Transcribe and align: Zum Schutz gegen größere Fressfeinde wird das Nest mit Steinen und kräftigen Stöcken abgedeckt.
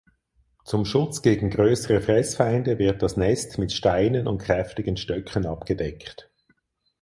Zum 0.65 0.83
Schutz 0.85 1.21
gegen 1.21 1.51
größere 1.51 2.01
Fressfeinde 2.01 2.79
wird 2.79 3.03
das 3.03 3.17
Nest 3.17 3.59
mit 3.59 3.71
Steinen 3.71 4.25
und 4.27 4.39
kräftigen 4.39 4.97
Stöcken 4.97 5.45
abgedeckt. 5.45 6.27